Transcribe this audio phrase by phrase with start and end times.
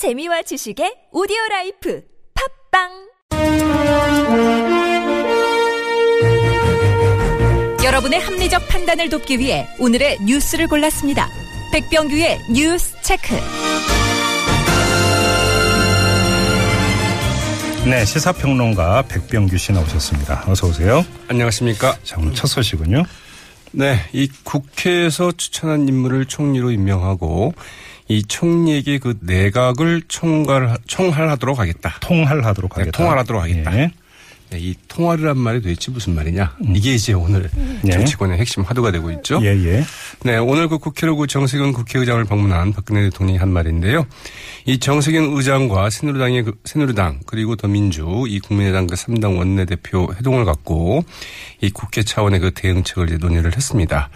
[0.00, 2.02] 재미와 지식의 오디오 라이프
[2.70, 2.88] 팟빵
[7.84, 11.28] 여러분의 합리적 판단을 돕기 위해 오늘의 뉴스를 골랐습니다.
[11.74, 13.34] 백병규의 뉴스 체크.
[17.84, 20.44] 네, 시사평론가 백병규 씨 나오셨습니다.
[20.48, 21.04] 어서 오세요.
[21.28, 21.98] 안녕하십니까.
[22.04, 23.02] 자, 오늘 첫 소식은요.
[23.72, 27.52] 네, 이 국회에서 추천한 인물을 총리로 임명하고
[28.10, 31.94] 이 총리에게 그 내각을 총괄, 총할하도록 하겠다.
[32.00, 32.98] 통할하도록 네, 하겠다.
[32.98, 33.78] 통할하도록 하겠다.
[33.78, 33.92] 예.
[34.50, 36.56] 네, 이 통화를 한 말이 도대체 무슨 말이냐.
[36.74, 37.48] 이게 이제 오늘
[37.86, 37.90] 예.
[37.90, 39.38] 정치권의 핵심 화두가 되고 있죠.
[39.42, 39.84] 예, 예.
[40.24, 44.04] 네, 오늘 그 국회로 그 정세균 국회의장을 방문한 박근혜 대통령이 한 말인데요.
[44.66, 51.04] 이 정세균 의장과 새누리당의 그, 새누리당 그리고 더민주 이 국민의당 그 3당 원내대표 회동을 갖고
[51.60, 54.10] 이 국회 차원의 그 대응책을 이제 논의를 했습니다.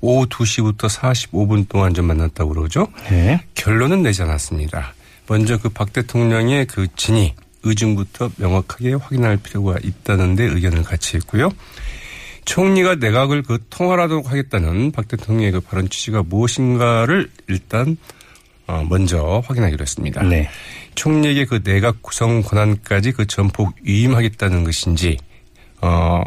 [0.00, 2.86] 오후 2시부터 45분 동안 좀 만났다고 그러죠.
[3.10, 3.40] 예.
[3.54, 4.94] 결론은 내지 않았습니다.
[5.28, 11.50] 먼저 그 박 대통령의 그 진위, 의중부터 명확하게 확인할 필요가 있다는데 의견을 같이 했고요.
[12.44, 17.96] 총리가 내각을 그 통할하도록 하겠다는 박 대통령의 그 발언 취지가 무엇인가를 일단
[18.66, 20.22] 어, 먼저 확인하기로 했습니다.
[20.22, 20.48] 네.
[20.94, 25.18] 총리에게 그 내각 구성 권한까지 그 전폭 위임하겠다는 것인지
[25.80, 26.22] 어,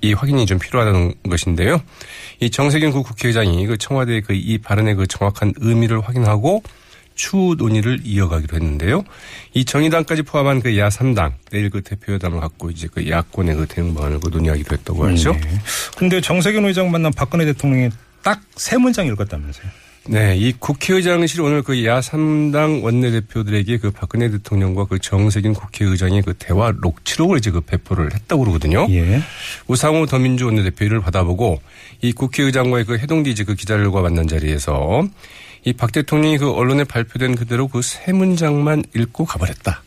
[0.00, 1.80] 이 확인이 좀 필요하다는 것인데요.
[2.40, 6.62] 이 정세균 그 국회의장이 그 청와대의 그 이 발언의 그 정확한 의미를 확인하고
[7.14, 9.02] 추후 논의를 이어가기로 했는데요.
[9.54, 14.20] 이 정의당까지 포함한 그 야3당 내일 그 대표회담을 갖고 이제 그 야권의 그 대응 방안을
[14.20, 15.32] 그 논의하기로 했다고 하죠.
[15.32, 15.40] 네.
[15.96, 17.90] 근데 정세균 의장 만난 박근혜 대통령이
[18.22, 19.66] 딱 세 문장 읽었다면서요.
[20.08, 26.72] 네, 이 국회의장실 오늘 그 야3당 원내대표들에게 그 박근혜 대통령과 그 정세균 국회의장의 그 대화
[26.80, 28.86] 녹취록을 이제 그 배포를 했다고 그러거든요.
[28.90, 29.20] 예.
[29.66, 31.60] 우상호 더민주 원내대표를 받아보고
[32.02, 35.02] 이 국회의장과의 그 해동디 이제 그 기자들과 만난 자리에서
[35.64, 39.82] 이 박 대통령이 그 언론에 발표된 그대로 그 세 문장만 읽고 가버렸다.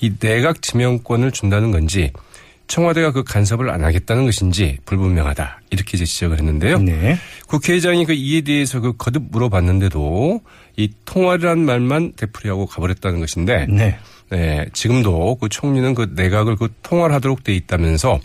[0.00, 2.12] 이 내각 지명권을 준다는 건지
[2.72, 5.60] 청와대가 그 간섭을 안 하겠다는 것인지 불분명하다.
[5.68, 6.78] 이렇게 이제 지적을 했는데요.
[6.78, 7.18] 네.
[7.46, 10.40] 국회의장이 그 이에 대해서 그 거듭 물어봤는데도
[10.78, 13.98] 이 통화라는 말만 되풀이하고 가버렸다는 것인데 네.
[14.30, 18.18] 네, 지금도 그 총리는 그 내각을 그 통할하도록 돼 있다면서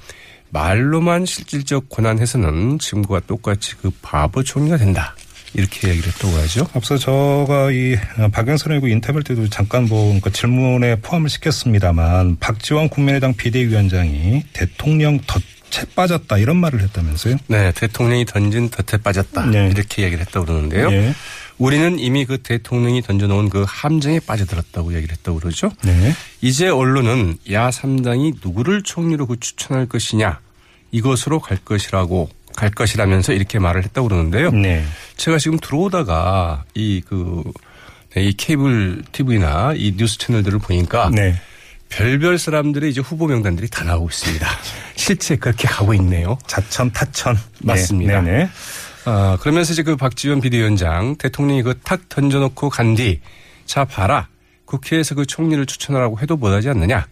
[0.51, 5.13] 말로만 실질적 권한 해서는 지금과 똑같이 그 바보 총리가 된다.
[5.57, 6.67] 이렇게 얘기를 했다고 하죠.
[6.73, 7.97] 앞서 저가 이
[8.31, 16.37] 박영선 의원 인터뷰 때도 잠깐 뭐그 질문에 포함을 시켰습니다만 박지원 국민의당 비대위원장이 대통령 덫에 빠졌다
[16.37, 17.37] 이런 말을 했다면서요?
[17.47, 19.45] 네, 대통령이 던진 덫에 빠졌다.
[19.47, 19.69] 네.
[19.69, 20.91] 이렇게 얘기를 했다고 그러는데요.
[20.91, 21.13] 예.
[21.57, 25.71] 우리는 이미 그 대통령이 던져놓은 그 함정에 빠져들었다고 얘기를 했다고 그러죠.
[25.83, 26.13] 네.
[26.39, 30.39] 이제 언론은 야 3당이 누구를 총리로 그 추천할 것이냐
[30.91, 34.49] 이것으로 갈 것이라고 갈 것이라면서 이렇게 말을 했다고 그러는데요.
[34.49, 34.83] 네.
[35.15, 37.43] 제가 지금 들어오다가 이 그,
[38.15, 41.35] 네, 이 케이블 TV나 이 뉴스 채널들을 보니까 네.
[41.89, 44.47] 별별 사람들의 이제 후보 명단들이 다 나오고 있습니다.
[44.97, 46.37] 실제 그렇게 가고 있네요.
[46.47, 47.41] 자천 타천 네.
[47.59, 48.21] 맞습니다.
[48.21, 48.31] 네.
[48.37, 48.49] 네.
[49.05, 53.21] 아, 그러면서 이제 그 박지원 비대위원장 대통령이 그 탁 던져놓고 간 뒤,
[53.67, 54.27] 자, 봐라.
[54.65, 57.05] 국회에서 그 총리를 추천하라고 해도 못하지 않느냐.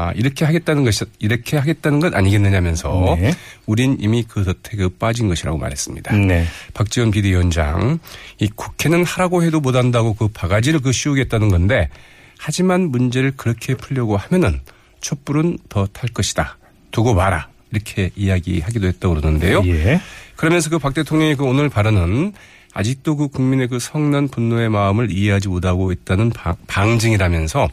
[0.00, 3.32] 아, 이렇게 하겠다는 것이, 이렇게 하겠다는 것 아니겠느냐면서 네.
[3.66, 6.16] 우린 이미 그 덫에 그 빠진 것이라고 말했습니다.
[6.16, 6.46] 네.
[6.72, 7.98] 박지원 비대위원장,
[8.38, 11.90] 이 국회는 하라고 해도 못 한다고 그 바가지를 그 씌우겠다는 건데
[12.38, 14.60] 하지만 문제를 그렇게 풀려고 하면은
[15.02, 16.56] 촛불은 더 탈 것이다.
[16.92, 17.48] 두고 봐라.
[17.72, 19.62] 이렇게 이야기하기도 했다고 그러는데요.
[19.66, 20.00] 예.
[20.36, 22.32] 그러면서 그 박 대통령의 그 오늘 발언은
[22.72, 27.68] 아직도 그 국민의 그 성난 분노의 마음을 이해하지 못하고 있다는 방- 방증이라면서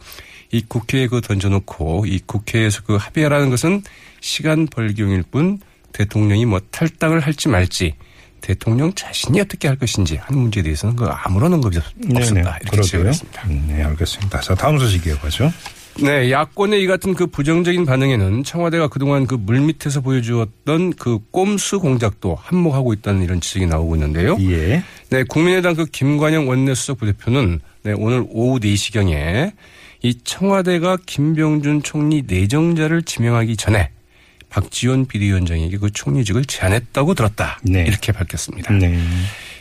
[0.50, 3.82] 이 국회에 그 던져놓고 이 국회에서 그 합의하라는 것은
[4.20, 5.58] 시간 벌기용일 뿐
[5.92, 7.94] 대통령이 뭐 탈당을 할지 말지
[8.40, 11.84] 대통령 자신이 어떻게 할 것인지 하는 문제에 대해서는 그 아무런 언급이 없-
[12.16, 12.58] 없었다.
[12.62, 13.42] 이렇게 지적했습니다.
[13.48, 14.40] 음, 네, 알겠습니다.
[14.40, 15.52] 자, 다음 소식 이어가죠.
[16.00, 22.36] 네, 야권의 이 같은 그 부정적인 반응에는 청와대가 그동안 그 물밑에서 보여주었던 그 꼼수 공작도
[22.40, 24.36] 한몫하고 있다는 이런 지적이 나오고 있는데요.
[24.40, 24.84] 예.
[25.10, 29.52] 네, 국민의당 그 김관영 원내수석 부대표는 네, 오늘 오후 4시경에
[30.02, 33.90] 이 청와대가 김병준 총리 내정자를 지명하기 전에
[34.48, 37.58] 박지원 비대위원장에게 그 총리직을 제안했다고 들었다.
[37.62, 37.84] 네.
[37.86, 38.72] 이렇게 밝혔습니다.
[38.72, 38.98] 네.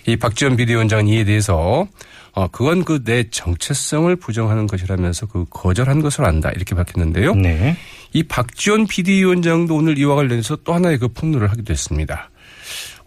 [0.06, 1.88] 이 박지원 비대위원장은 이에 대해서
[2.34, 6.51] 어, 그건 그 내 정체성을 부정하는 것이라면서 그 거절한 것으로 안다.
[6.51, 7.33] 이렇게 밝혔는데요.
[7.36, 7.75] 네.
[8.13, 12.30] 이 박지원 비대위원장도 오늘 이와 관련해서 또 하나의 그 폭로를 하기도 했습니다.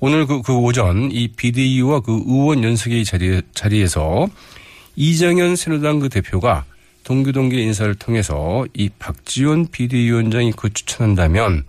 [0.00, 4.28] 오늘 그, 그 오전 이 비대위와 그 의원 연석회의 자리, 자리에서
[4.96, 6.64] 이정현 새누리당 그 대표가
[7.04, 11.64] 동교동계 인사를 통해서 이 박지원 비대위원장이 그 추천한다면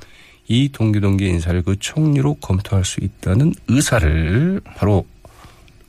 [0.48, 5.06] 이 동교동계 인사를 그 총리로 검토할 수 있다는 의사를 바로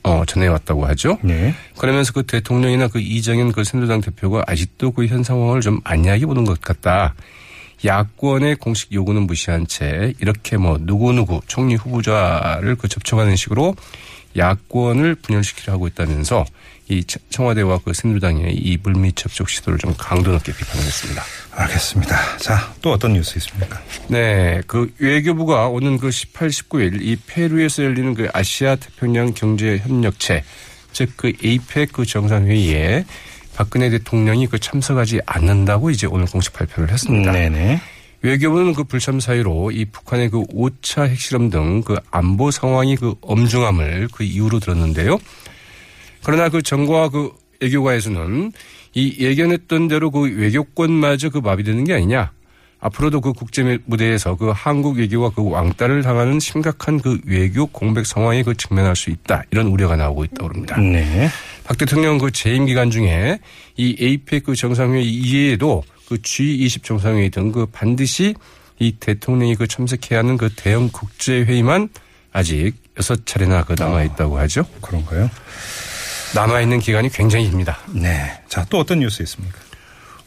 [0.03, 1.17] 어, 전해왔다고 하죠.
[1.21, 1.53] 네.
[1.77, 6.43] 그러면서 그 대통령이나 그 이정현 그 새누리당 대표가 아직도 그 현 상황을 좀 안이하게 보는
[6.43, 7.15] 것 같다.
[7.85, 13.75] 야권의 공식 요구는 무시한 채 이렇게 뭐 누구누구 총리 후보자를 그 접촉하는 식으로
[14.37, 16.45] 야권을 분열시키려 하고 있다면서
[16.89, 21.23] 이 청와대와 그 새누리당의 이 물밑 접촉 시도를 좀 강도 높게 비판했습니다.
[21.51, 22.37] 알겠습니다.
[22.37, 23.81] 자, 또 어떤 뉴스 있습니까?
[24.07, 30.43] 네, 그 외교부가 오는 그 18, 19일 이 페루에서 열리는 그 아시아 태평양 경제 협력체
[30.91, 33.05] 즉 그 에이펙 그 정상회의에
[33.55, 37.31] 박근혜 대통령이 그 참석하지 않는다고 이제 오늘 공식 발표를 했습니다.
[37.31, 37.81] 네네.
[38.23, 44.07] 외교부는 그 불참 사유로 이 북한의 그 5차 핵실험 등 그 안보 상황이 그 엄중함을
[44.13, 45.19] 그 이유로 들었는데요.
[46.23, 48.51] 그러나 그 정부와 그 외교가에서는
[48.93, 52.31] 이 예견했던 대로 그 외교권마저 그 마비되는 게 아니냐.
[52.79, 58.43] 앞으로도 그 국제 무대에서 그 한국 외교가 그 왕따를 당하는 심각한 그 외교 공백 상황에
[58.43, 59.43] 그 직면할 수 있다.
[59.51, 60.77] 이런 우려가 나오고 있다고 합니다.
[60.77, 61.29] 네.
[61.63, 63.39] 박 대통령 그 재임 기간 중에
[63.77, 65.83] 이 에이펙 그 정상회의 이외에도
[66.13, 68.35] 그 G20 정상회의 등 그 반드시
[68.79, 71.89] 이 대통령이 그 참석해야 하는 그 대형 국제 회의만
[72.31, 74.65] 아직 여섯 차례나 그 남아 있다고 하죠.
[74.81, 75.29] 그런가요?
[76.35, 77.79] 남아 있는 기간이 굉장히 깁니다.
[77.93, 78.31] 네.
[78.47, 79.57] 자, 또 어떤 뉴스 있습니까?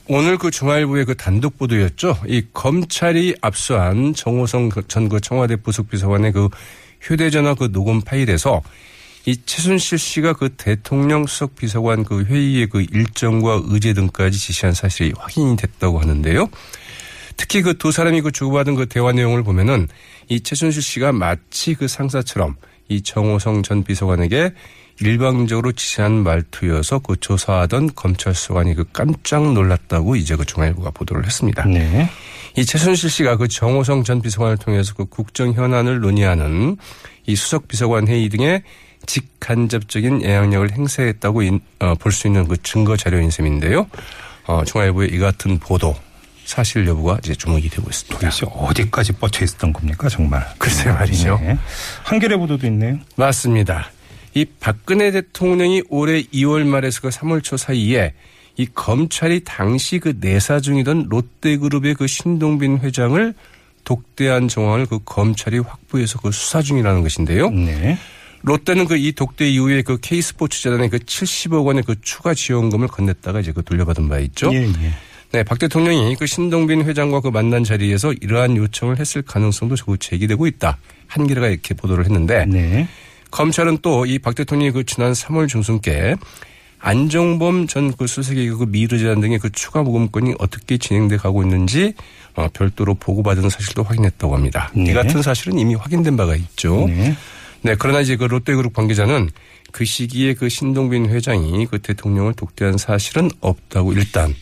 [0.08, 2.16] 오늘 그 중앙일보의 그 단독 보도였죠.
[2.26, 6.48] 이 검찰이 압수한 정호성 전 그 청와대 부속비서관의 그
[7.00, 8.62] 휴대전화 그 녹음 파일에서
[9.26, 15.14] 이 최순실 씨가 그 대통령 수석 비서관 그 회의의 그 일정과 의제 등까지 지시한 사실이
[15.18, 16.48] 확인이 됐다고 하는데요.
[17.36, 19.88] 특히 그 두 사람이 그 주고받은 그 대화 내용을 보면은
[20.28, 22.56] 이 최순실 씨가 마치 그 상사처럼
[22.88, 24.52] 이 정호성 전 비서관에게
[25.00, 31.66] 일방적으로 지시한 말투여서 그 조사하던 검찰 수관이 그 깜짝 놀랐다고 이제 그 중앙일보가 보도를 했습니다.
[31.66, 32.08] 네.
[32.56, 36.76] 이 최순실 씨가 그 정호성 전 비서관을 통해서 그 국정 현안을 논의하는
[37.26, 38.62] 이 수석 비서관 회의 등의
[39.06, 41.42] 직간접적인 영향력을 행사했다고
[41.80, 43.86] 어, 볼수 있는 그 증거 자료인 셈인데요.
[44.46, 45.96] 어, 중앙일보의 이 같은 보도
[46.44, 48.18] 사실 여부가 이제 주목이 되고 있습니다.
[48.18, 50.46] 도대체 어디까지 뻗쳐 있었던 겁니까, 정말?
[50.58, 51.38] 글쎄 말이죠.
[51.42, 51.58] 네.
[52.04, 52.98] 한겨레 보도도 있네요.
[53.16, 53.90] 맞습니다.
[54.34, 58.12] 이 박근혜 대통령이 올해 2월 말에서 그 3월 초 사이에
[58.56, 63.34] 이 검찰이 당시 그 내사 중이던 롯데그룹의 그 신동빈 회장을
[63.84, 67.50] 독대한 정황을 그 검찰이 확보해서 그 수사 중이라는 것인데요.
[67.50, 67.98] 네.
[68.42, 73.40] 롯데는 그 이 독대 이후에 그 K스포츠 재단에 그 70억 원의 그 추가 지원금을 건넸다가
[73.40, 74.50] 이제 그 돌려받은 바 있죠.
[74.54, 74.92] 예, 예.
[75.32, 80.46] 네, 박 대통령이 그 신동빈 회장과 그 만난 자리에서 이러한 요청을 했을 가능성도 저거 제기되고
[80.46, 80.78] 있다.
[81.08, 82.88] 한겨레가 이렇게 보도를 했는데 네.
[83.32, 86.14] 검찰은 또 이 박 대통령이 그 지난 3월 중순께
[86.78, 91.94] 안종범 전 그 수석의 그 미르 재단 등의 그 추가 모금권이 어떻게 진행돼 가고 있는지
[92.34, 94.70] 어, 별도로 보고받은 사실도 확인했다고 합니다.
[94.74, 94.90] 네.
[94.90, 96.86] 이 같은 사실은 이미 확인된 바가 있죠.
[96.86, 97.16] 네.
[97.66, 99.28] 네, 그러나 이제 그 롯데그룹 관계자는
[99.72, 104.32] 그 시기에 그 신동빈 회장이 그 대통령을 독대한 사실은 없다고 일단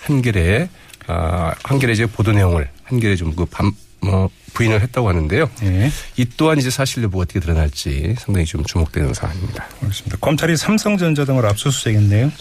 [0.00, 0.68] 한겨레
[1.06, 5.48] 아 한겨레 이제 보도 내용을 한겨레 좀그밤뭐 부인을 했다고 하는데요.
[5.60, 5.90] 네.
[6.16, 9.64] 이 또한 이제 사실 여부가 어떻게 드러날지 상당히 좀 주목되는 사안입니다.
[9.78, 10.16] 그렇습니다.
[10.20, 12.32] 검찰이 삼성전자 등을 압수수색했네요.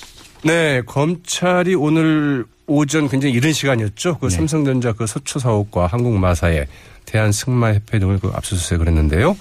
[0.43, 4.17] 네, 검찰이 오늘 오전 굉장히 이른 시간이었죠.
[4.17, 4.35] 그 네.
[4.37, 6.65] 삼성전자 그 서초 사업과 한국마사의
[7.05, 9.37] 대한 승마협회 등을 그 압수수색을 했는데요.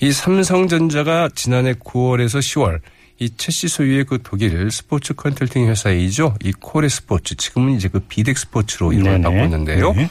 [0.00, 2.80] 이 삼성전자가 지난해 9월에서 10월
[3.18, 6.36] 이 최씨 소유의 그 독일 스포츠 컨설팅 회사이죠.
[6.44, 9.22] 이 코레 스포츠 지금은 이제 그 비덱 스포츠로 이름을.
[9.22, 9.92] 바고 있는데요.
[9.92, 10.08] 네.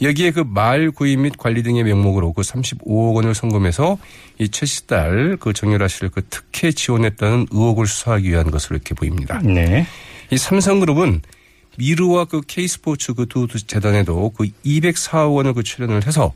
[0.00, 3.98] 여기에 그 말 구입 및 관리 등의 명목으로 그 35억 원을 송금해서
[4.38, 9.40] 이 최씨 딸 그 정유라 씨를 그 특혜 지원했다는 의혹을 수사하기 위한 것으로 이렇게 보입니다.
[9.42, 9.84] 네.
[10.30, 11.22] 이 삼성그룹은
[11.76, 16.32] 미르와 그 K스포츠 그 두 재단에도 그 204억 원을 그 출연을 해서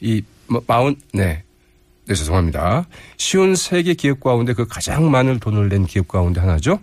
[0.00, 1.42] 이 마- 마흔 네.
[2.06, 2.86] 네, 죄송합니다.
[3.18, 6.80] 쉬운 세계 기업 가운데 그 가장 많은 돈을 낸 기업 가운데 하나죠.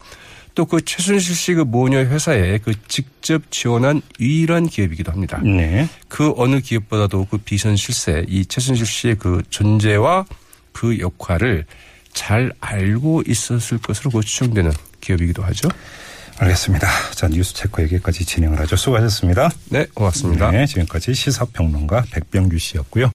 [0.55, 5.39] 또 그 최순실 씨 그 모녀 회사에 그 직접 지원한 유일한 기업이기도 합니다.
[5.43, 5.87] 네.
[6.07, 10.25] 그 어느 기업보다도 그 비선 실세 이 최순실 씨의 그 존재와
[10.71, 11.65] 그 역할을
[12.11, 15.69] 잘 알고 있었을 것으로 그 추정되는 기업이기도 하죠.
[16.39, 16.87] 알겠습니다.
[17.13, 18.75] 자, 뉴스 체크 여기까지 진행을 하죠.
[18.75, 19.49] 수고하셨습니다.
[19.69, 20.49] 네, 고맙습니다.
[20.51, 23.05] 네, 지금까지 시사평론가 백병규 씨였고요.